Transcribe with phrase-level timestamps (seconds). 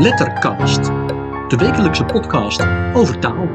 [0.00, 0.84] Lettercast,
[1.48, 2.60] de wekelijkse podcast
[2.94, 3.48] over taal.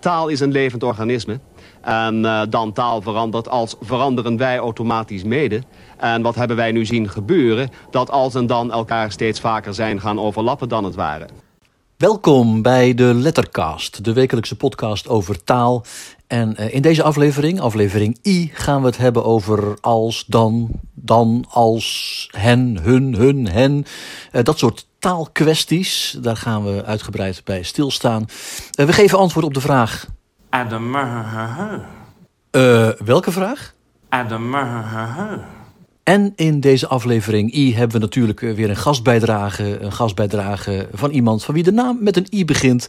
[0.00, 1.40] Taal is een levend organisme.
[1.82, 5.62] En uh, dan taal verandert als veranderen wij automatisch mede.
[5.96, 7.68] En wat hebben wij nu zien gebeuren?
[7.90, 11.28] Dat als en dan elkaar steeds vaker zijn gaan overlappen dan het waren.
[11.96, 15.84] Welkom bij de Lettercast, de wekelijkse podcast over taal.
[16.26, 20.70] En uh, in deze aflevering, aflevering I, gaan we het hebben over als, dan,
[21.06, 23.86] dan, als, hen, hun, hun, hen.
[24.32, 28.24] Uh, dat soort taalkwesties, daar gaan we uitgebreid bij stilstaan.
[28.80, 30.06] Uh, we geven antwoord op de vraag...
[30.50, 30.92] Adam.
[33.04, 33.74] welke vraag?
[34.08, 34.54] Adam.
[36.06, 39.80] En in deze aflevering I hebben we natuurlijk weer een gastbijdrage.
[39.80, 42.88] Een gastbijdrage van iemand van wie de naam met een I begint.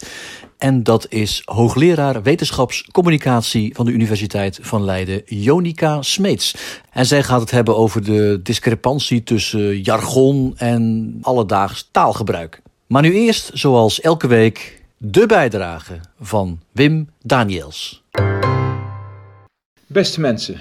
[0.58, 6.54] En dat is hoogleraar wetenschapscommunicatie van de Universiteit van Leiden, Jonica Smeets.
[6.90, 12.62] En zij gaat het hebben over de discrepantie tussen jargon en alledaags taalgebruik.
[12.86, 18.02] Maar nu eerst, zoals elke week, de bijdrage van Wim Daniels.
[19.86, 20.60] Beste mensen,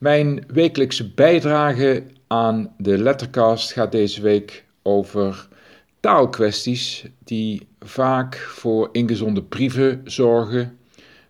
[0.00, 5.48] mijn wekelijkse bijdrage aan de Lettercast gaat deze week over
[6.00, 10.78] taalkwesties die vaak voor ingezonde brieven zorgen,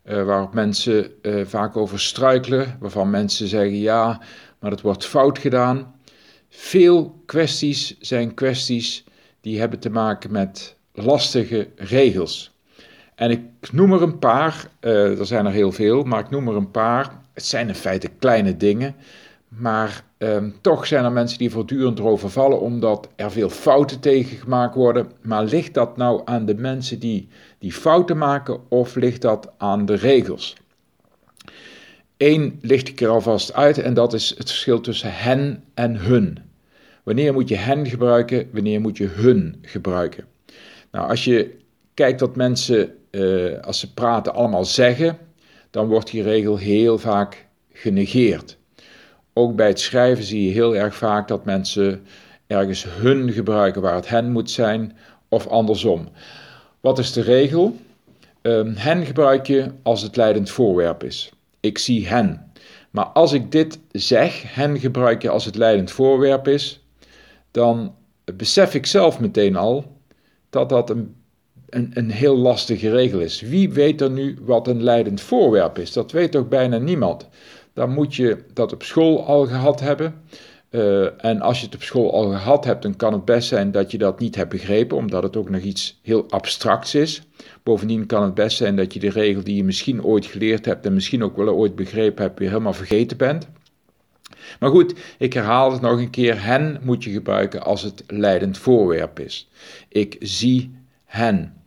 [0.05, 4.21] uh, waarop mensen uh, vaak over struikelen, waarvan mensen zeggen ja,
[4.59, 5.95] maar het wordt fout gedaan.
[6.49, 9.05] Veel kwesties zijn kwesties
[9.41, 12.55] die hebben te maken met lastige regels.
[13.15, 13.41] En ik
[13.73, 16.71] noem er een paar, uh, er zijn er heel veel, maar ik noem er een
[16.71, 18.95] paar het zijn in feite kleine dingen,
[19.49, 24.75] maar ehm, toch zijn er mensen die voortdurend erover vallen omdat er veel fouten tegengemaakt
[24.75, 25.11] worden.
[25.23, 29.85] Maar ligt dat nou aan de mensen die die fouten maken of ligt dat aan
[29.87, 30.57] de regels?
[32.17, 36.39] Eén licht ik er alvast uit en dat is het verschil tussen hen en hun.
[37.03, 40.25] Wanneer moet je hen gebruiken, wanneer moet je hun gebruiken?
[40.91, 41.59] Nou, als je
[41.95, 45.19] kijkt dat mensen, uh, als ze praten, allemaal zeggen,
[45.71, 48.59] dan wordt die regel heel vaak genegeerd.
[49.33, 52.07] Ook bij het schrijven zie je heel erg vaak dat mensen
[52.47, 54.97] ergens hun gebruiken waar het hen moet zijn,
[55.29, 56.09] of andersom.
[56.81, 57.77] Wat is de regel?
[58.43, 61.33] Um, hen gebruik je als het leidend voorwerp is.
[61.61, 62.53] Ik zie hen.
[62.91, 66.85] Maar als ik dit zeg, hen gebruik je als het leidend voorwerp is,
[67.51, 67.95] dan
[68.25, 69.97] besef ik zelf meteen al
[70.51, 71.15] dat dat een
[71.71, 73.41] een, een heel lastige regel is.
[73.41, 75.93] Wie weet er nu wat een leidend voorwerp is?
[75.93, 77.29] Dat weet ook bijna niemand.
[77.75, 80.15] Dan moet je dat op school al gehad hebben.
[80.71, 83.71] Uh, en als je het op school al gehad hebt, dan kan het best zijn
[83.73, 87.23] dat je dat niet hebt begrepen, omdat het ook nog iets heel abstracts is.
[87.63, 90.87] Bovendien kan het best zijn dat je de regel die je misschien ooit geleerd hebt
[90.87, 93.49] en misschien ook wel ooit begrepen hebt, weer helemaal vergeten bent.
[94.61, 96.45] Maar goed, ik herhaal het nog een keer.
[96.45, 99.49] Hen moet je gebruiken als het leidend voorwerp is.
[99.89, 101.60] Ik zie hen.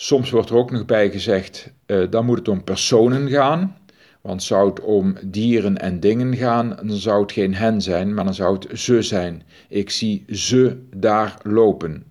[0.00, 3.76] Soms wordt er ook nog bij gezegd, uh, dan moet het om personen gaan.
[4.20, 8.24] Want zou het om dieren en dingen gaan, dan zou het geen hen zijn, maar
[8.24, 9.42] dan zou het ze zijn.
[9.68, 12.04] Ik zie ze daar lopen.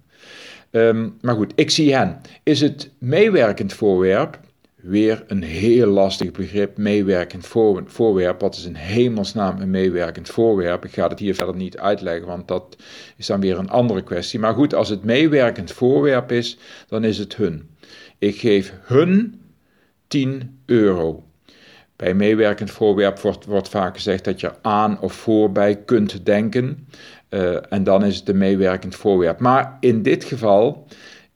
[0.71, 2.21] Um, maar goed, ik zie hen.
[2.43, 4.39] Is het meewerkend voorwerp?
[4.75, 8.41] Weer een heel lastig begrip, meewerkend voor, voorwerp.
[8.41, 10.85] Wat is in hemelsnaam een meewerkend voorwerp?
[10.85, 12.77] Ik ga het hier verder niet uitleggen, want dat
[13.17, 14.39] is dan weer een andere kwestie.
[14.39, 17.75] Maar goed, als het meewerkend voorwerp is, dan is het hun.
[18.17, 19.41] Ik geef hun
[20.07, 21.23] 10 euro.
[21.95, 26.88] Bij meewerkend voorwerp wordt, vaak gezegd dat je aan of voorbij kunt denken.
[27.29, 29.39] Uh, en dan is het een meewerkend voorwerp.
[29.39, 30.88] Maar in dit geval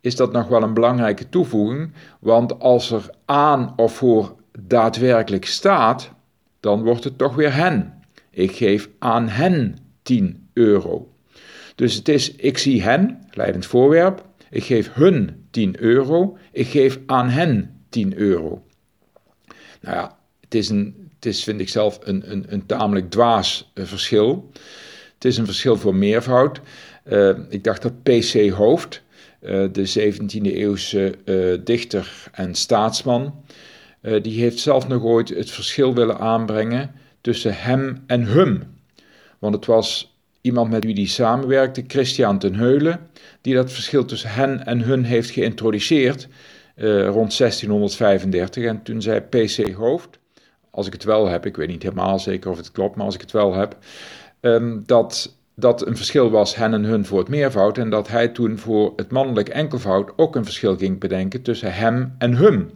[0.01, 1.93] is dat nog wel een belangrijke toevoeging.
[2.19, 6.11] Want als er aan of voor daadwerkelijk staat,
[6.59, 7.93] dan wordt het toch weer hen.
[8.29, 11.11] Ik geef aan hen 10 euro.
[11.75, 14.25] Dus het is, ik zie hen, leidend voorwerp.
[14.51, 16.37] Ik geef hun 10 euro.
[16.51, 18.63] Ik geef aan hen 10 euro.
[19.81, 23.71] Nou ja, het is, een, het is vind ik zelf een, een, een tamelijk dwaas
[23.73, 24.51] uh, verschil.
[25.13, 26.61] Het is een verschil voor meervoud.
[27.03, 29.01] Uh, ik dacht dat PC Hoofd,
[29.41, 31.15] uh, de 17e eeuwse
[31.63, 33.43] dichter en staatsman,
[34.21, 36.91] die heeft zelf nog ooit het verschil willen aanbrengen
[37.21, 38.63] tussen hem en hum.
[39.39, 40.10] Want het was
[40.41, 42.99] iemand met wie die samenwerkte, Christian ten Heulen,
[43.41, 46.27] die dat verschil tussen hen en hun heeft geïntroduceerd
[46.75, 48.63] uh, rond 1635.
[48.63, 50.19] En toen zei PC Hoofd,
[50.69, 53.15] als ik het wel heb, ik weet niet helemaal zeker of het klopt, maar als
[53.15, 53.77] ik het wel heb,
[54.41, 58.27] um, dat dat een verschil was hen en hun voor het meervoud en dat hij
[58.27, 62.69] toen voor het mannelijk enkelvoud ook een verschil ging bedenken tussen hem en hum.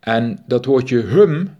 [0.00, 1.56] En dat woordje hum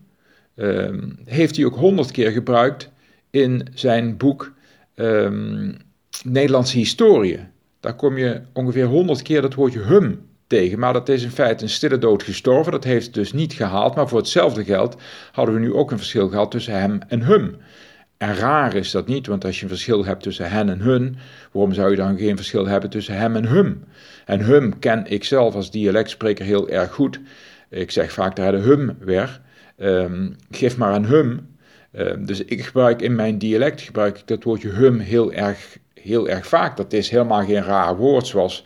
[0.56, 2.89] um, heeft hij ook honderd keer gebruikt
[3.30, 4.52] in zijn boek
[4.94, 5.76] um,
[6.24, 7.38] Nederlandse historie.
[7.80, 10.78] Daar kom je ongeveer honderd keer dat woordje hum tegen.
[10.78, 12.72] Maar dat is in feite een stille dood gestorven.
[12.72, 13.94] Dat heeft dus niet gehaald.
[13.94, 14.96] Maar voor hetzelfde geld
[15.32, 17.56] hadden we nu ook een verschil gehad tussen hem en hum.
[18.16, 21.16] En raar is dat niet, want als je een verschil hebt tussen hen en hun,
[21.52, 23.84] waarom zou je dan geen verschil hebben tussen hem en hum?
[24.24, 27.20] En hum ken ik zelf als dialectspreker heel erg goed.
[27.68, 29.40] Ik zeg vaak daar de hum weer.
[29.76, 31.48] Um, geef maar een hum.
[31.92, 36.28] Um, dus ik gebruik in mijn dialect gebruik ik dat woordje hum heel erg, heel
[36.28, 36.76] erg vaak.
[36.76, 38.64] Dat is helemaal geen raar woord, zoals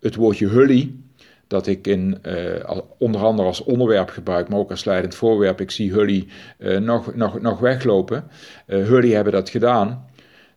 [0.00, 0.94] het woordje hully
[1.46, 5.60] dat ik in, uh, onder andere als onderwerp gebruik, maar ook als leidend voorwerp.
[5.60, 6.28] Ik zie Hully
[6.58, 8.24] uh, nog, nog, nog weglopen.
[8.66, 10.08] Uh, Hully hebben dat gedaan.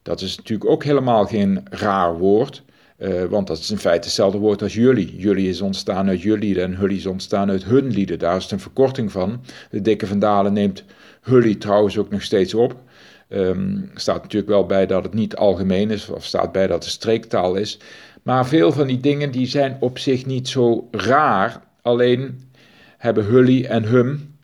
[0.02, 2.64] Dat is natuurlijk ook helemaal geen raar woord.
[3.30, 5.16] Want dat is in feite hetzelfde woord als jullie.
[5.16, 8.20] Jullie is ontstaan uit jullie en Hully is ontstaan uit hun lieden.
[8.20, 9.44] Daar is het een verkorting van.
[9.70, 10.84] De dikke Vandalen neemt
[11.22, 12.76] Hully trouwens ook nog steeds op.
[13.30, 16.94] Um, staat natuurlijk wel bij dat het niet algemeen is, of staat bij dat het
[16.94, 17.80] streektaal is.
[18.24, 21.64] Maar veel van die dingen die zijn op zich niet zo raar.
[21.82, 22.50] Alleen
[22.98, 24.36] hebben Hully en Hum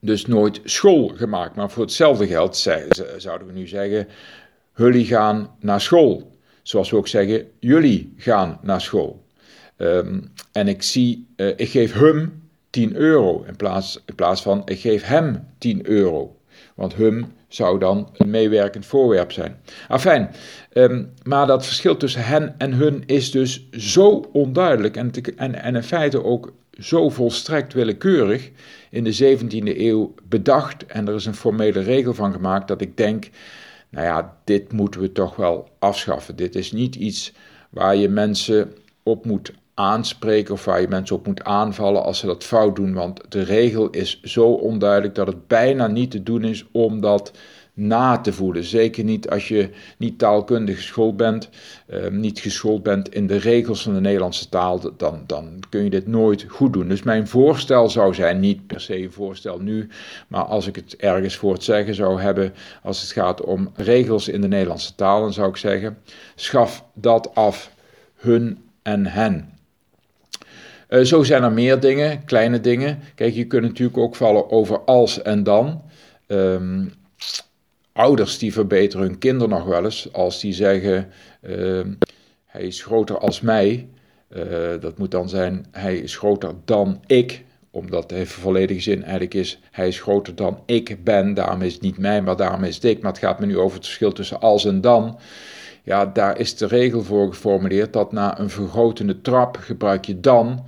[0.00, 1.56] dus nooit school gemaakt.
[1.56, 2.56] Maar voor hetzelfde geld
[3.16, 4.08] zouden we nu zeggen:
[4.72, 6.35] Hully gaan naar school.
[6.66, 9.24] Zoals we ook zeggen: jullie gaan naar school.
[9.78, 14.62] Um, en ik zie, uh, ik geef Hum 10 euro in plaats, in plaats van
[14.64, 16.36] ik geef hem 10 euro.
[16.74, 19.56] Want Hum zou dan een meewerkend voorwerp zijn.
[19.88, 20.30] Afijn,
[20.72, 25.74] um, maar dat verschil tussen hen en hun is dus zo onduidelijk en, en, en
[25.74, 28.50] in feite ook zo volstrekt willekeurig
[28.90, 32.96] in de 17e eeuw bedacht en er is een formele regel van gemaakt dat ik
[32.96, 33.28] denk,
[33.96, 36.36] nou ja, dit moeten we toch wel afschaffen.
[36.36, 37.32] Dit is niet iets
[37.70, 38.72] waar je mensen
[39.02, 42.94] op moet aanspreken of waar je mensen op moet aanvallen als ze dat fout doen.
[42.94, 47.32] Want de regel is zo onduidelijk dat het bijna niet te doen is om dat
[47.76, 48.64] na te voelen.
[48.64, 51.48] Zeker niet als je niet taalkundig geschoold bent,
[51.86, 55.90] eh, niet geschoold bent in de regels van de Nederlandse taal, dan, dan kun je
[55.90, 56.88] dit nooit goed doen.
[56.88, 59.88] Dus mijn voorstel zou zijn, niet per se een voorstel nu,
[60.28, 64.28] maar als ik het ergens voor het zeggen zou hebben, als het gaat om regels
[64.28, 65.98] in de Nederlandse taal, dan zou ik zeggen,
[66.34, 67.70] schaf dat af,
[68.14, 69.50] hun en hen.
[70.88, 72.98] Uh, zo zijn er meer dingen, kleine dingen.
[73.14, 75.82] Kijk, je kunt natuurlijk ook vallen over als en dan.
[76.26, 76.92] Um,
[77.96, 81.08] ouders die verbeteren hun kinderen nog wel eens als die zeggen:
[81.42, 81.84] uh,
[82.46, 83.88] Hij is groter als mij.
[84.30, 87.44] Uh, dat moet dan zijn: Hij is groter dan ik.
[87.70, 91.34] Omdat de volledige zin eigenlijk is: Hij is groter dan ik ben.
[91.34, 93.02] Daarom is het niet mij, maar daarom is het ik.
[93.02, 95.18] Maar het gaat me nu over het verschil tussen als en dan.
[95.82, 100.66] Ja, daar is de regel voor geformuleerd dat na een vergrotende trap gebruik je dan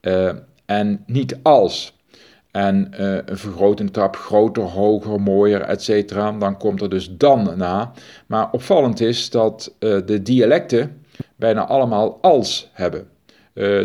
[0.00, 0.32] uh,
[0.66, 1.98] en niet als.
[2.50, 3.18] En uh,
[3.76, 6.08] een trap groter, hoger, mooier, etc.
[6.38, 7.92] Dan komt er dus dan na.
[8.26, 11.04] Maar opvallend is dat uh, de dialecten
[11.36, 13.08] bijna allemaal als hebben.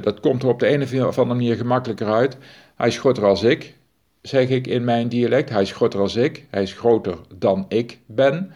[0.02, 2.38] dat komt er op de een of andere manier gemakkelijker uit.
[2.76, 3.78] Hij is groter als ik,
[4.22, 5.50] zeg ik in mijn dialect.
[5.50, 6.46] Hij is groter als ik.
[6.50, 8.52] Hij is groter dan ik ben.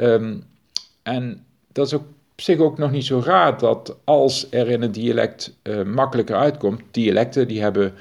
[0.00, 0.44] Um,
[1.02, 2.04] en dat is op
[2.36, 7.48] zich ook nog niet zo raar dat als er in een dialect makkelijker uitkomt, dialecten
[7.48, 7.94] die hebben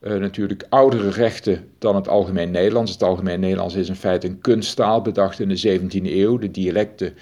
[0.00, 2.92] uh, natuurlijk oudere rechten dan het algemeen Nederlands.
[2.92, 6.38] Het algemeen Nederlands is in feite een kunsttaal bedacht in de 17e eeuw.
[6.38, 7.14] De dialecten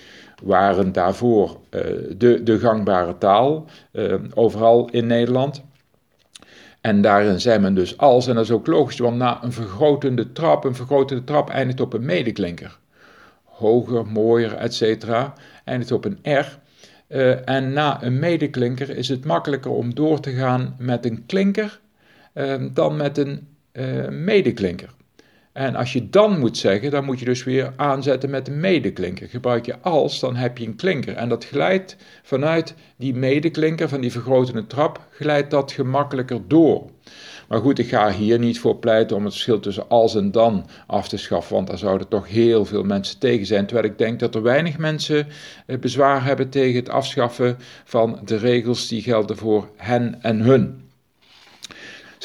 [0.43, 1.81] waren daarvoor uh,
[2.17, 3.67] de, de gangbare taal
[4.35, 5.63] overal in Nederland.
[6.81, 10.33] En daarin zijn men dus als, en dat is ook logisch, want na een vergrotende
[10.33, 12.79] trap, een vergrotende trap eindigt op een medeklinker.
[13.45, 15.05] Hoger, mooier, etc.
[15.65, 16.59] eindigt op een R.
[17.45, 21.81] En na een medeklinker is het makkelijker om door te gaan met een klinker
[22.73, 24.89] dan met een uh, medeklinker.
[25.53, 29.29] En als je dan moet zeggen, dan moet je dus weer aanzetten met een medeklinker.
[29.29, 31.15] Gebruik je als, dan heb je een klinker.
[31.15, 36.91] En dat glijdt vanuit die medeklinker, van die vergrotende trap, glijdt dat gemakkelijker door.
[37.49, 40.67] Maar goed, ik ga hier niet voor pleiten om het verschil tussen als en dan
[40.87, 43.67] af te schaffen, want daar zouden toch heel veel mensen tegen zijn.
[43.67, 45.27] Terwijl ik denk dat er weinig mensen
[45.67, 50.86] eh, bezwaar hebben tegen het afschaffen van de regels die gelden voor hen en hun.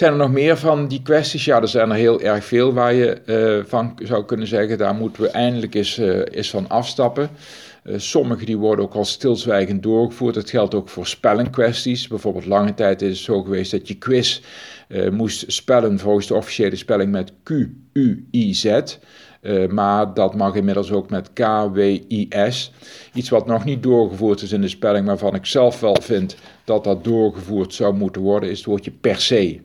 [0.02, 1.46] Zijn er nog meer van die kwesties?
[1.46, 4.96] Ja, er zijn er heel erg veel waar je uh, van zou kunnen zeggen, daar
[4.96, 7.30] moeten we eindelijk eens, uh, eens van afstappen.
[7.84, 10.36] Uh, sommige die worden ook al stilzwijgend doorgevoerd.
[10.36, 12.08] Dat geldt ook voor spellingkwesties.
[12.08, 14.42] Bijvoorbeeld lange tijd is het zo geweest dat je quiz
[15.12, 18.66] moest spellen volgens de officiële spelling met Q-U-I-Z.
[19.42, 22.72] Uh, maar dat mag inmiddels ook met K-W-I-S.
[23.14, 26.84] Iets wat nog niet doorgevoerd is in de spelling, waarvan ik zelf wel vind dat
[26.84, 29.60] dat doorgevoerd zou moeten worden, is het woordje per se.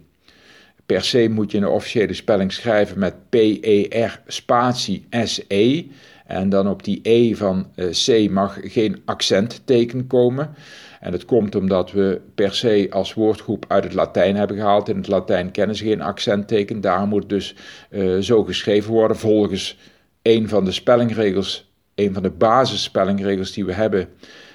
[0.87, 5.85] Per se moet je een officiële spelling schrijven met P-E-R spatie S-E.
[6.26, 7.66] En dan op die E van
[8.07, 10.55] C mag geen accentteken komen.
[11.00, 14.88] En dat komt omdat we per se als woordgroep uit het Latijn hebben gehaald.
[14.88, 16.81] In het Latijn kennen ze geen accentteken.
[16.81, 17.55] Daar moet dus
[17.90, 19.78] uh, zo geschreven worden volgens
[20.23, 21.65] een van de spellingregels,
[21.97, 24.09] een van de basisspellingregels die we hebben.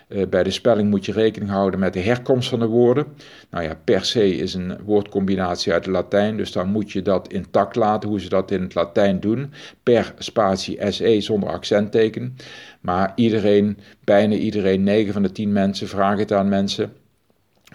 [0.10, 3.08] Uh, bij de spelling moet je rekening houden met de herkomst van de woorden.
[3.50, 7.34] Nou ja, per se is een woordcombinatie uit het Latijn, dus dan moet je dat
[7.34, 9.54] intact laten, hoe ze dat in het Latijn doen.
[9.84, 12.36] Per spatie SE zonder accentteken.
[12.82, 16.94] Maar iedereen, bijna iedereen, 9 van de 10 mensen, vragen het aan mensen.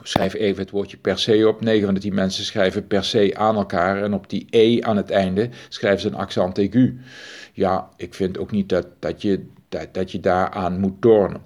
[0.03, 1.61] Schrijf even het woordje per se op.
[1.61, 4.03] 9 van de 10 mensen schrijven per se aan elkaar.
[4.03, 6.99] En op die E aan het einde schrijven ze een accent aigu.
[7.53, 11.41] Ja, ik vind ook niet dat, dat, je, dat, dat je daaraan moet tornen.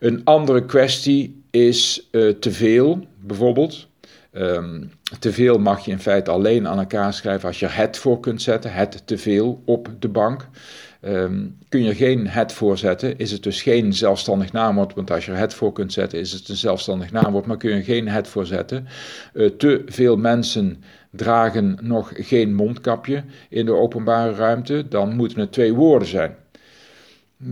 [0.00, 3.90] Een andere kwestie is uh, te veel, bijvoorbeeld.
[4.32, 8.20] Um, te veel mag je in feite alleen aan elkaar schrijven als je het voor
[8.20, 8.72] kunt zetten.
[8.72, 10.48] Het te veel op de bank.
[11.04, 15.32] Um, kun je geen het voorzetten, is het dus geen zelfstandig naamwoord, want als je
[15.32, 18.86] het voor kunt zetten, is het een zelfstandig naamwoord, maar kun je geen het voorzetten.
[19.34, 25.52] Uh, te veel mensen dragen nog geen mondkapje in de openbare ruimte, dan moeten het
[25.52, 26.36] twee woorden zijn.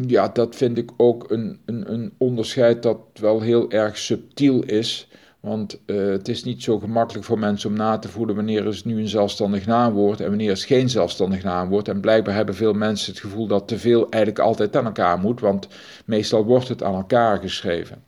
[0.06, 5.08] Ja, dat vind ik ook een, een, een onderscheid dat wel heel erg subtiel is.
[5.40, 8.84] Want uh, het is niet zo gemakkelijk voor mensen om na te voelen wanneer is
[8.84, 11.88] nu een zelfstandig naamwoord en wanneer is geen zelfstandig naamwoord.
[11.88, 15.40] En blijkbaar hebben veel mensen het gevoel dat te veel eigenlijk altijd aan elkaar moet,
[15.40, 15.68] want
[16.04, 18.04] meestal wordt het aan elkaar geschreven.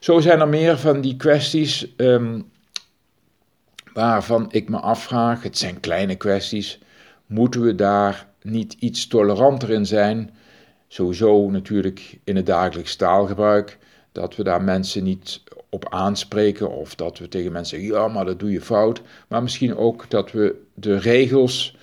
[0.00, 2.50] Zo zijn er meer van die kwesties um,
[3.92, 6.78] waarvan ik me afvraag, het zijn kleine kwesties,
[7.26, 10.30] moeten we daar niet iets toleranter in zijn?
[10.92, 13.78] Sowieso natuurlijk in het dagelijks taalgebruik,
[14.12, 18.24] dat we daar mensen niet op aanspreken of dat we tegen mensen zeggen, ja, maar
[18.24, 19.02] dat doe je fout.
[19.28, 21.76] Maar misschien ook dat we de regels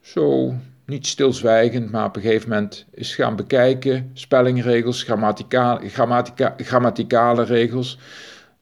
[0.00, 0.54] zo
[0.86, 7.98] niet stilzwijgend, maar op een gegeven moment eens gaan bekijken, spellingregels, grammatica, grammatica, grammaticale regels,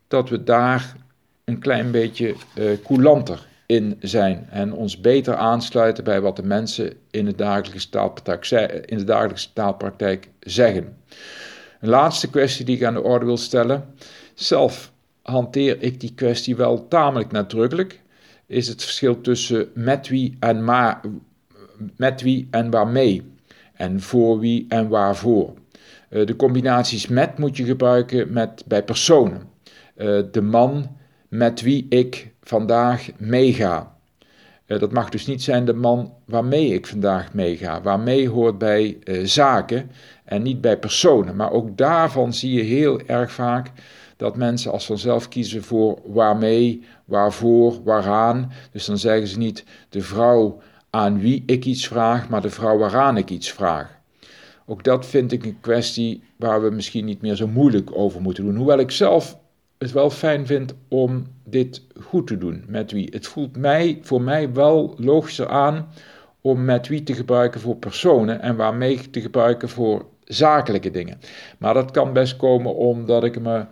[0.08, 0.96] dat we daar
[1.44, 6.92] een klein beetje uh, coulanter in zijn en ons beter aansluiten bij wat de mensen
[7.10, 7.34] in de
[9.04, 10.96] dagelijkse taalpraktijk, zeggen.
[11.80, 13.94] Een laatste kwestie die ik aan de orde wil stellen
[14.34, 18.00] zelf hanteer ik die kwestie wel tamelijk nadrukkelijk.
[18.46, 20.64] Is het verschil tussen met wie en,
[21.96, 23.32] met wie en waarmee.
[23.74, 25.54] En voor wie en waarvoor.
[26.10, 29.42] Uh, de combinaties met moet je gebruiken met, bij personen.
[29.96, 30.96] Uh, de man
[31.28, 33.96] met wie ik vandaag meega.
[34.66, 37.82] Uh, dat mag dus niet zijn de man waarmee ik vandaag meega.
[37.82, 39.90] Waarmee hoort bij zaken
[40.24, 41.36] en niet bij personen.
[41.36, 43.70] Maar ook daarvan zie je heel erg vaak
[44.16, 48.52] dat mensen als vanzelf kiezen voor waarmee, waarvoor, waaraan.
[48.72, 52.78] Dus dan zeggen ze niet de vrouw aan wie ik iets vraag, maar de vrouw
[52.78, 53.98] waaraan ik iets vraag.
[54.66, 58.44] Ook dat vind ik een kwestie waar we misschien niet meer zo moeilijk over moeten
[58.44, 58.56] doen.
[58.56, 59.38] Hoewel ik zelf
[59.78, 62.64] het wel fijn vind om dit goed te doen.
[62.66, 63.08] Met wie?
[63.12, 65.88] Het voelt mij, voor mij wel logischer aan
[66.40, 71.20] om met wie te gebruiken voor personen en waarmee te gebruiken voor zakelijke dingen.
[71.58, 73.64] Maar dat kan best komen omdat ik me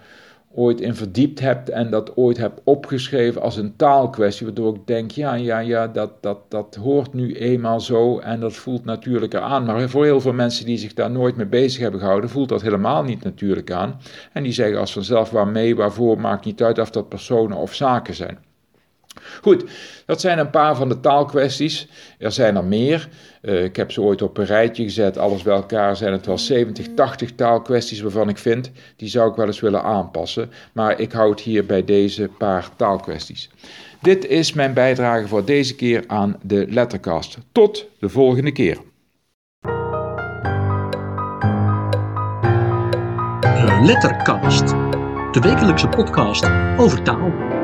[0.56, 5.10] ooit in verdiept hebt en dat ooit heb opgeschreven als een taalkwestie, waardoor ik denk,
[5.10, 9.64] ja, ja, ja, dat, dat, dat hoort nu eenmaal zo en dat voelt natuurlijker aan.
[9.64, 12.62] Maar voor heel veel mensen die zich daar nooit mee bezig hebben gehouden, voelt dat
[12.62, 14.00] helemaal niet natuurlijk aan.
[14.32, 18.14] En die zeggen als vanzelf waarmee, waarvoor, maakt niet uit of dat personen of zaken
[18.14, 18.38] zijn.
[19.42, 19.64] Goed,
[20.06, 21.88] dat zijn een paar van de taalkwesties.
[22.18, 23.08] Er zijn er meer.
[23.42, 25.18] Uh, ik heb ze ooit op een rijtje gezet.
[25.18, 29.36] Alles bij elkaar zijn het wel 70, 80 taalkwesties waarvan ik vind, die zou ik
[29.36, 30.50] wel eens willen aanpassen.
[30.72, 33.50] Maar ik houd hier bij deze paar taalkwesties.
[34.02, 37.38] Dit is mijn bijdrage voor deze keer aan de Lettercast.
[37.52, 38.78] Tot de volgende keer.
[43.66, 44.68] De Lettercast,
[45.32, 46.44] de wekelijkse podcast
[46.78, 47.55] over taal.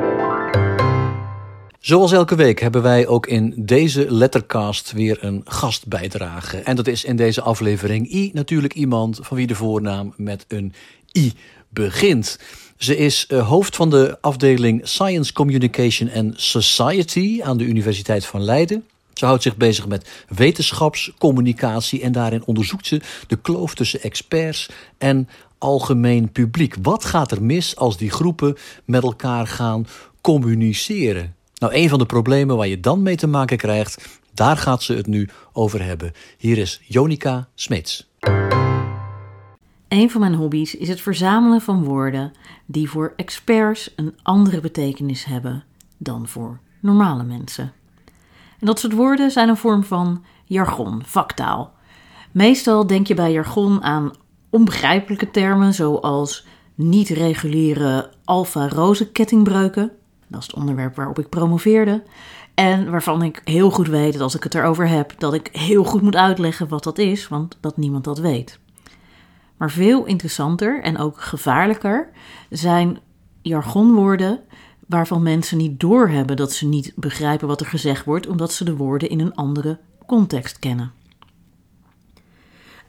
[1.82, 6.56] Zoals elke week hebben wij ook in deze lettercast weer een gastbijdrage.
[6.58, 10.72] En dat is in deze aflevering I natuurlijk iemand van wie de voornaam met een
[11.16, 11.32] I
[11.68, 12.38] begint.
[12.76, 18.42] Ze is uh, hoofd van de afdeling Science Communication and Society aan de Universiteit van
[18.42, 18.84] Leiden.
[19.12, 25.28] Ze houdt zich bezig met wetenschapscommunicatie en daarin onderzoekt ze de kloof tussen experts en
[25.58, 26.74] algemeen publiek.
[26.82, 29.86] Wat gaat er mis als die groepen met elkaar gaan
[30.20, 31.40] communiceren?
[31.62, 34.94] Nou, een van de problemen waar je dan mee te maken krijgt, daar gaat ze
[34.94, 36.12] het nu over hebben.
[36.38, 38.10] Hier is Jonica Smits.
[39.88, 42.32] Een van mijn hobby's is het verzamelen van woorden
[42.66, 45.64] die voor experts een andere betekenis hebben
[45.98, 47.72] dan voor normale mensen.
[48.58, 51.72] En dat soort woorden zijn een vorm van jargon, vaktaal.
[52.32, 54.10] Meestal denk je bij jargon aan
[54.50, 59.92] onbegrijpelijke termen zoals niet-reguliere alfa-roze-kettingbreuken.
[60.32, 62.02] Dat is het onderwerp waarop ik promoveerde.
[62.54, 65.84] En waarvan ik heel goed weet dat als ik het erover heb, dat ik heel
[65.84, 68.58] goed moet uitleggen wat dat is, want dat niemand dat weet.
[69.56, 72.08] Maar veel interessanter en ook gevaarlijker
[72.50, 72.98] zijn
[73.42, 74.40] jargonwoorden
[74.86, 78.76] waarvan mensen niet doorhebben dat ze niet begrijpen wat er gezegd wordt, omdat ze de
[78.76, 80.92] woorden in een andere context kennen.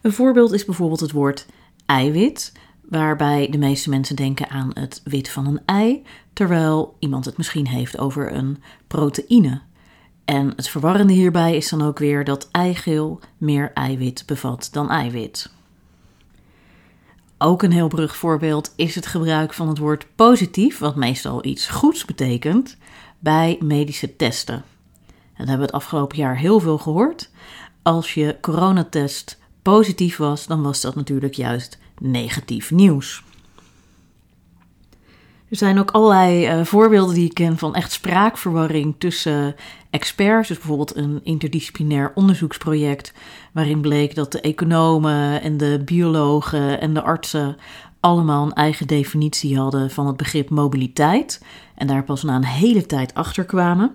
[0.01, 1.45] Een voorbeeld is bijvoorbeeld het woord
[1.85, 2.51] eiwit,
[2.89, 6.03] waarbij de meeste mensen denken aan het wit van een ei,
[6.33, 9.61] terwijl iemand het misschien heeft over een proteïne.
[10.25, 15.51] En het verwarrende hierbij is dan ook weer dat eigeel meer eiwit bevat dan eiwit.
[17.37, 21.67] Ook een heel brug voorbeeld is het gebruik van het woord positief, wat meestal iets
[21.67, 22.77] goeds betekent,
[23.19, 24.55] bij medische testen.
[24.55, 24.63] En
[25.37, 27.29] dat hebben we het afgelopen jaar heel veel gehoord.
[27.81, 33.23] Als je coronatest positief was, dan was dat natuurlijk juist negatief nieuws.
[35.53, 39.55] Er zijn ook allerlei uh, voorbeelden die ik ken van echt spraakverwarring tussen
[39.89, 40.47] experts.
[40.47, 43.13] Dus bijvoorbeeld een interdisciplinair onderzoeksproject
[43.51, 47.57] waarin bleek dat de economen en de biologen en de artsen
[47.99, 51.41] allemaal een eigen definitie hadden van het begrip mobiliteit
[51.75, 53.91] en daar pas na een hele tijd achter kwamen.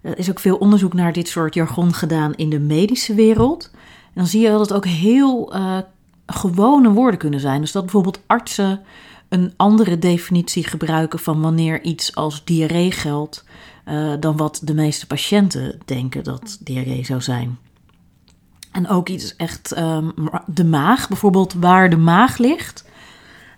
[0.00, 3.70] Er is ook veel onderzoek naar dit soort jargon gedaan in de medische wereld.
[3.74, 5.78] En dan zie je dat het ook heel uh,
[6.26, 7.60] gewone woorden kunnen zijn.
[7.60, 8.80] Dus dat bijvoorbeeld artsen
[9.28, 13.44] een andere definitie gebruiken van wanneer iets als diarree geldt
[13.88, 17.58] uh, dan wat de meeste patiënten denken dat diarree zou zijn.
[18.72, 20.12] En ook iets echt um,
[20.46, 22.84] de maag, bijvoorbeeld waar de maag ligt.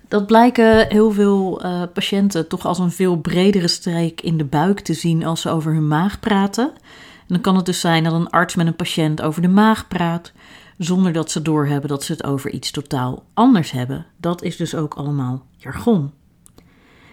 [0.08, 4.80] Dat blijken heel veel uh, patiënten toch als een veel bredere streek in de buik
[4.80, 6.72] te zien als ze over hun maag praten.
[6.74, 9.88] En dan kan het dus zijn dat een arts met een patiënt over de maag
[9.88, 10.32] praat,
[10.82, 14.06] zonder dat ze doorhebben dat ze het over iets totaal anders hebben.
[14.16, 16.12] Dat is dus ook allemaal jargon.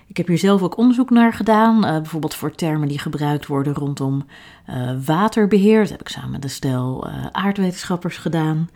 [0.07, 3.73] Ik heb hier zelf ook onderzoek naar gedaan, uh, bijvoorbeeld voor termen die gebruikt worden
[3.73, 4.25] rondom
[4.69, 5.79] uh, waterbeheer.
[5.79, 8.69] Dat heb ik samen met een stel uh, aardwetenschappers gedaan.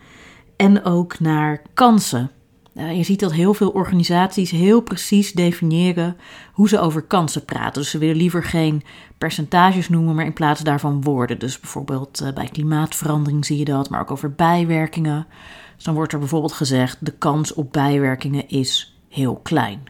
[0.56, 2.30] En ook naar kansen.
[2.74, 6.16] Je ziet dat heel veel organisaties heel precies definiëren
[6.52, 7.82] hoe ze over kansen praten.
[7.82, 8.82] Dus ze willen liever geen
[9.18, 11.38] percentages noemen, maar in plaats daarvan woorden.
[11.38, 15.26] Dus bijvoorbeeld bij klimaatverandering zie je dat, maar ook over bijwerkingen.
[15.74, 19.82] Dus dan wordt er bijvoorbeeld gezegd: de kans op bijwerkingen is heel klein.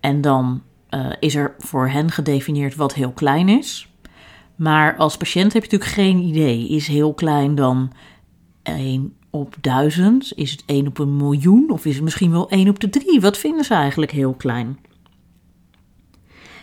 [0.00, 3.88] En dan uh, is er voor hen gedefinieerd wat heel klein is.
[4.56, 6.68] Maar als patiënt heb je natuurlijk geen idee.
[6.68, 7.92] Is heel klein dan
[8.62, 10.32] 1 op 1000?
[10.34, 11.70] Is het 1 op een miljoen?
[11.70, 13.20] Of is het misschien wel 1 op de 3?
[13.20, 14.78] Wat vinden ze eigenlijk heel klein?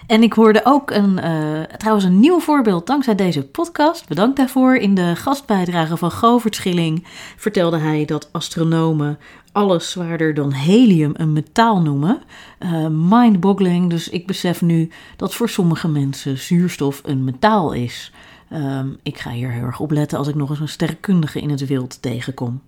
[0.08, 4.08] En ik hoorde ook een, uh, trouwens een nieuw voorbeeld dankzij deze podcast.
[4.08, 4.76] Bedankt daarvoor.
[4.76, 7.06] In de gastbijdrage van Govert Schilling
[7.38, 9.20] vertelde hij dat astronomen
[9.52, 12.22] alles zwaarder dan helium een metaal noemen.
[12.60, 18.14] Uh, Mind-boggling, dus ik besef nu dat voor sommige mensen zuurstof een metaal is.
[18.52, 21.50] Uh, ik ga hier heel erg op letten als ik nog eens een sterrenkundige in
[21.50, 22.62] het wild tegenkom.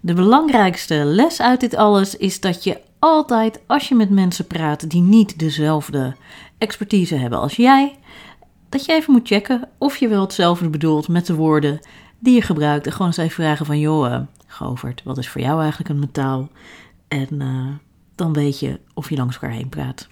[0.00, 4.90] De belangrijkste les uit dit alles is dat je altijd, als je met mensen praat
[4.90, 6.16] die niet dezelfde
[6.58, 7.98] expertise hebben als jij,
[8.68, 11.78] dat je even moet checken of je wel hetzelfde bedoelt met de woorden
[12.18, 12.86] die je gebruikt.
[12.86, 15.98] En gewoon eens even vragen van, joh, uh, Govert, wat is voor jou eigenlijk een
[15.98, 16.48] metaal?
[17.08, 17.66] En uh,
[18.14, 20.08] dan weet je of je langs elkaar heen praat.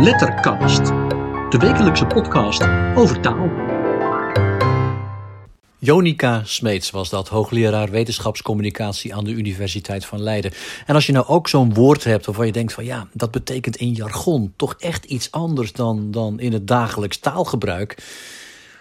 [0.00, 0.86] Lettercast,
[1.50, 2.62] de wekelijkse podcast
[2.94, 3.50] over taal.
[5.78, 10.52] Jonica Smeets was dat, hoogleraar wetenschapscommunicatie aan de Universiteit van Leiden.
[10.86, 13.76] En als je nou ook zo'n woord hebt waarvan je denkt van ja, dat betekent
[13.76, 18.02] in jargon toch echt iets anders dan, dan in het dagelijks taalgebruik.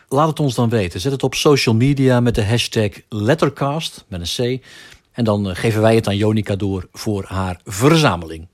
[0.07, 0.99] Laat het ons dan weten.
[0.99, 4.63] Zet het op social media met de hashtag Lettercast met een C.
[5.11, 8.47] En dan eh, geven wij het aan Jonica door voor haar verzameling.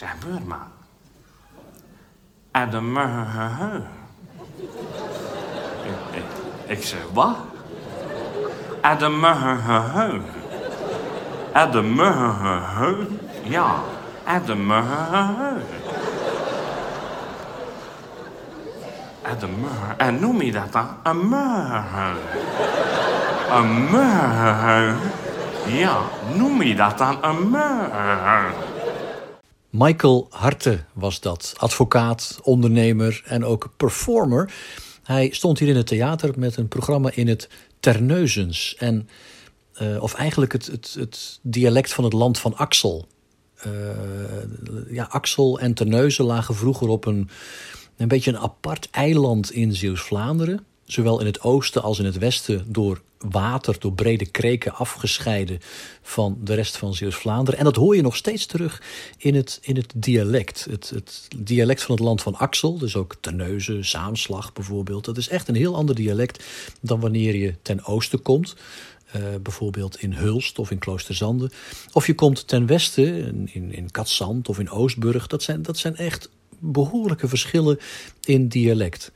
[0.00, 0.58] Zeg, Beurtman.
[2.52, 2.96] Adam
[6.66, 7.36] ik zeg, wat?
[8.80, 9.24] Adam
[11.52, 12.00] Adam
[13.42, 13.74] Ja,
[14.24, 14.72] Adam
[19.22, 19.50] Adam
[19.96, 20.88] En noem je dat dan?
[21.02, 22.16] Een murr.
[23.50, 24.94] Een murr.
[25.66, 25.96] Ja,
[26.36, 28.69] noem je dat dan een murr?
[29.70, 31.54] Michael Harte was dat.
[31.56, 34.52] Advocaat, ondernemer en ook performer.
[35.02, 37.48] Hij stond hier in het theater met een programma in het
[37.80, 38.74] Terneuzens.
[38.78, 39.08] En,
[39.82, 43.06] uh, of eigenlijk het, het, het, dialect van het land van Axel.
[43.66, 43.72] Uh,
[44.90, 47.28] ja, Axel en Terneuzen lagen vroeger op een
[47.96, 50.64] Een beetje een apart eiland in Zeeuws-Vlaanderen.
[50.84, 55.58] Zowel in het oosten als in het westen door water, door brede kreken afgescheiden
[56.02, 57.58] van de rest van Zeeuws-Vlaanderen.
[57.58, 58.82] En dat hoor je nog steeds terug
[59.16, 60.66] in het, in het dialect.
[60.70, 65.04] Het, het dialect van het land van Axel, dus ook Terneuzen, Saamslag bijvoorbeeld.
[65.04, 66.44] Dat is echt een heel ander dialect
[66.80, 68.56] dan wanneer je ten oosten komt.
[69.16, 71.50] Uh, bijvoorbeeld in Hulst of in Kloosterzande.
[71.92, 75.26] Of je komt ten westen, in, in Katzand of in Oostburg.
[75.26, 77.78] Dat zijn, dat zijn echt behoorlijke verschillen
[78.24, 79.12] in dialect.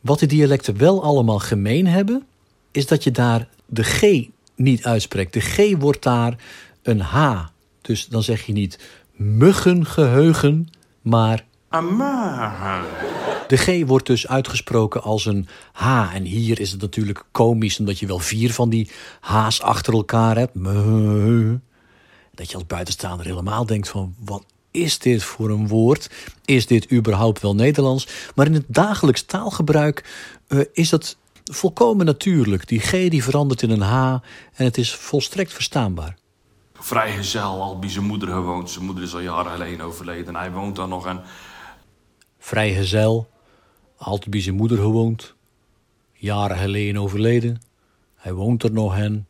[0.00, 2.26] Wat die dialecten wel allemaal gemeen hebben,
[2.72, 5.32] is dat je daar de G niet uitspreekt.
[5.32, 6.36] De G wordt daar
[6.82, 7.44] een H.
[7.82, 8.78] Dus dan zeg je niet
[9.12, 10.68] muggengeheugen,
[11.02, 11.44] maar.
[13.48, 16.14] De G wordt dus uitgesproken als een H.
[16.14, 20.36] En hier is het natuurlijk komisch, omdat je wel vier van die H's achter elkaar
[20.36, 20.54] hebt.
[22.34, 26.10] Dat je als buitenstaander helemaal denkt van, wat is dit voor een woord?
[26.44, 28.08] Is dit überhaupt wel Nederlands?
[28.34, 30.04] Maar in het dagelijks taalgebruik
[30.48, 31.16] uh, is dat
[31.50, 32.68] volkomen natuurlijk.
[32.68, 33.94] Die G die verandert in een H
[34.52, 36.16] en het is volstrekt verstaanbaar.
[36.72, 38.70] Vrijgezel, al bij zijn moeder gewoond.
[38.70, 40.36] Zijn moeder is al jaren geleden overleden.
[40.36, 41.22] Hij woont daar nog en...
[42.38, 43.30] Vrijgezel,
[43.96, 45.34] altijd bij zijn moeder gewoond.
[46.12, 47.62] Jaren geleden overleden.
[48.14, 49.26] Hij woont er nog en...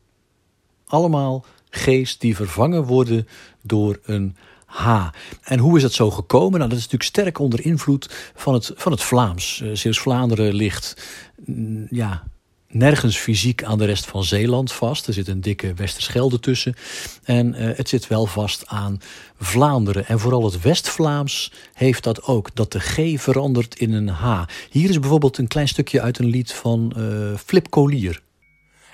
[0.85, 3.27] Allemaal G's die vervangen worden
[3.61, 4.35] door een
[4.71, 5.07] H.
[5.41, 6.57] En hoe is dat zo gekomen?
[6.59, 9.61] Nou, dat is natuurlijk sterk onder invloed van het, van het Vlaams.
[9.63, 11.03] Uh, Zeeuws-Vlaanderen ligt
[11.45, 12.23] mm, ja,
[12.67, 15.07] nergens fysiek aan de rest van Zeeland vast.
[15.07, 16.75] Er zit een dikke Westerschelde tussen.
[17.23, 18.99] En uh, het zit wel vast aan
[19.39, 20.07] Vlaanderen.
[20.07, 22.55] En vooral het West-Vlaams heeft dat ook.
[22.55, 24.43] Dat de G verandert in een H.
[24.69, 28.21] Hier is bijvoorbeeld een klein stukje uit een lied van uh, Flip Collier.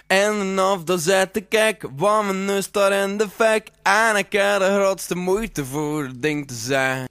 [0.07, 3.69] En of dan zet ik kijk, wat mijn neus daar in de fek.
[3.81, 7.09] En ik heb de grootste moeite voor het ding te zeggen.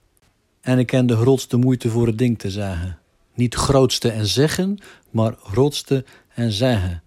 [0.61, 2.99] En ik ken de grootste moeite voor het ding te zeggen.
[3.33, 4.79] Niet grootste en zeggen,
[5.09, 7.03] maar grootste en zeggen.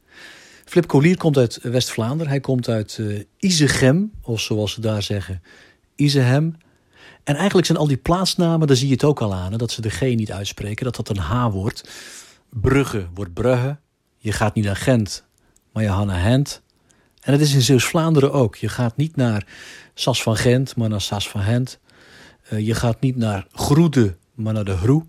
[0.64, 2.29] Flip Collier komt uit West-Vlaanderen.
[2.29, 5.42] Hij komt uit uh, Izegem, of zoals ze daar zeggen,
[5.94, 6.57] Izehem.
[7.24, 9.81] En eigenlijk zijn al die plaatsnamen, daar zie je het ook al aan, dat ze
[9.81, 11.88] de G niet uitspreken, dat dat een H wordt.
[12.50, 13.79] Brugge wordt Brugge.
[14.16, 15.24] Je gaat niet naar Gent,
[15.72, 16.62] maar naar Hent.
[17.20, 18.56] En het is in Zeeuws-Vlaanderen ook.
[18.56, 19.46] Je gaat niet naar
[19.94, 21.78] Sas van Gent, maar naar Sas van Hent.
[22.52, 25.04] Uh, je gaat niet naar Groede, maar naar de Groe.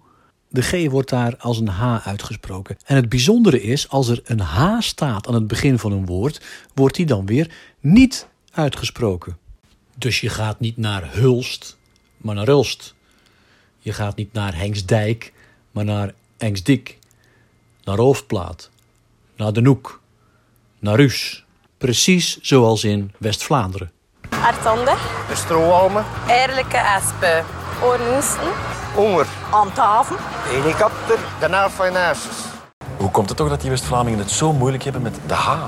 [0.48, 2.78] De G wordt daar als een H uitgesproken.
[2.86, 6.42] En het bijzondere is, als er een H staat aan het begin van een woord,
[6.74, 9.38] wordt die dan weer niet uitgesproken.
[9.98, 11.78] Dus je gaat niet naar Hulst,
[12.18, 12.96] maar naar Ulst.
[13.80, 15.34] Je gaat niet naar Hengsdijk,
[15.72, 17.00] maar naar Engsdik.
[17.84, 18.70] Naar Hoofdplaat,
[19.36, 20.01] naar De Noek
[20.82, 21.46] naar Rus.
[21.78, 23.92] Precies zoals in West-Vlaanderen.
[24.30, 24.98] Artander.
[25.28, 26.06] De strohalmen.
[26.28, 27.46] Eerlijke aspen.
[27.84, 28.52] Oornoesten.
[28.96, 29.28] Honger.
[29.52, 30.16] Aan tafel.
[30.20, 31.18] Helikopter.
[31.40, 31.94] De naaf van
[32.98, 35.64] Hoe komt het toch dat die West-Vlamingen het zo moeilijk hebben met de H?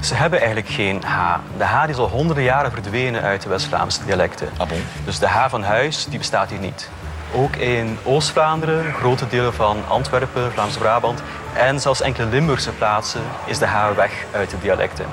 [0.00, 1.38] Ze hebben eigenlijk geen H.
[1.58, 4.48] De H is al honderden jaren verdwenen uit de West-Vlaamse dialecten.
[4.56, 4.82] Ah bon?
[5.04, 6.88] Dus de H van huis die bestaat hier niet.
[7.36, 11.22] Ook in Oost-Vlaanderen, grote delen van Antwerpen, Vlaams-Brabant
[11.56, 15.06] en zelfs enkele Limburgse plaatsen is de H weg uit de dialecten.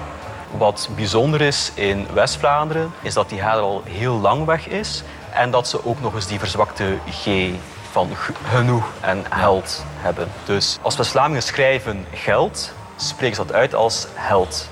[0.57, 5.03] Wat bijzonder is in West-Vlaanderen is dat die H al heel lang weg is
[5.33, 7.49] en dat ze ook nog eens die verzwakte G
[7.91, 8.09] van
[8.49, 10.27] genoeg en held hebben.
[10.45, 14.69] Dus als West-Vlamingen schrijven geld, spreken ze dat uit als held.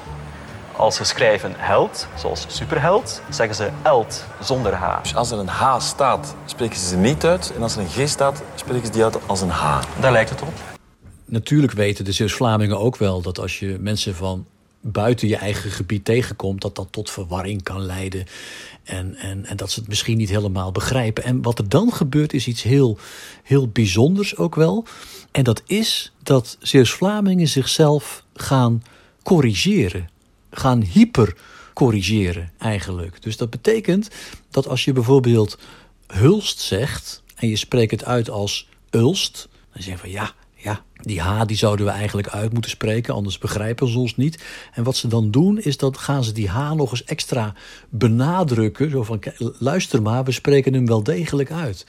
[0.79, 5.01] Als ze schrijven held, zoals superheld, zeggen ze eld zonder H.
[5.01, 7.53] Dus als er een H staat, spreken ze ze niet uit.
[7.55, 9.81] En als er een G staat, spreken ze die uit als een H.
[10.01, 10.53] Daar lijkt het op.
[11.25, 14.45] Natuurlijk weten de Zeeuws-Vlamingen ook wel dat als je mensen van
[14.81, 18.25] buiten je eigen gebied tegenkomt, dat dat tot verwarring kan leiden.
[18.83, 21.23] En, en, en dat ze het misschien niet helemaal begrijpen.
[21.23, 22.97] En wat er dan gebeurt is iets heel,
[23.43, 24.85] heel bijzonders ook wel.
[25.31, 28.83] En dat is dat Zeeuws-Vlamingen zichzelf gaan
[29.23, 30.17] corrigeren
[30.51, 33.21] gaan hypercorrigeren eigenlijk.
[33.21, 34.09] Dus dat betekent
[34.49, 35.57] dat als je bijvoorbeeld
[36.07, 40.83] hulst zegt en je spreekt het uit als ulst, dan zeg je van ja, ja,
[40.93, 44.43] die H die zouden we eigenlijk uit moeten spreken, anders begrijpen ze ons niet.
[44.73, 47.53] En wat ze dan doen, is dat gaan ze die H nog eens extra
[47.89, 48.89] benadrukken.
[48.89, 49.23] Zo van,
[49.59, 51.85] luister maar, we spreken hem wel degelijk uit.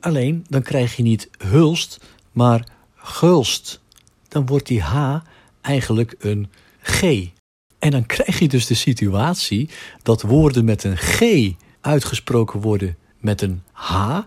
[0.00, 2.00] Alleen, dan krijg je niet hulst,
[2.32, 3.80] maar gulst.
[4.28, 5.16] Dan wordt die H
[5.60, 6.50] eigenlijk een
[6.82, 7.30] G.
[7.80, 9.68] En dan krijg je dus de situatie
[10.02, 14.18] dat woorden met een G uitgesproken worden met een H.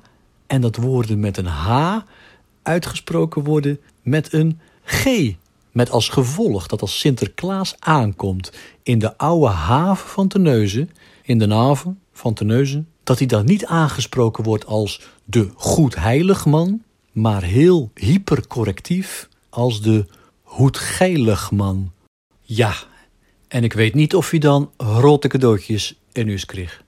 [0.48, 1.98] En dat woorden met een H
[2.62, 5.32] uitgesproken worden met een G.
[5.72, 8.52] Met als gevolg dat als Sinterklaas aankomt
[8.84, 10.90] in de oude haven van Terneuzen,
[11.24, 17.44] in de haven van Terneuzen, dat hij dan niet aangesproken wordt als de goedheiligman, maar
[17.44, 20.06] heel hypercorrectief als de
[20.42, 21.92] hoedgeiligman.
[22.42, 22.74] Ja,
[23.54, 26.82] en ik weet niet of hij dan grote cadeautjes in huis kreeg.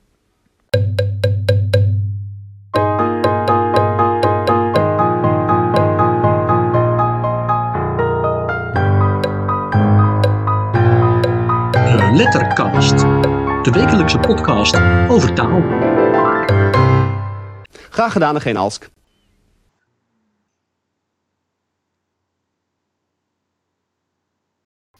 [11.71, 12.99] De Lettercast,
[13.63, 14.75] de wekelijkse podcast
[15.09, 15.61] over taal.
[17.89, 18.89] Graag gedaan en geen alsk.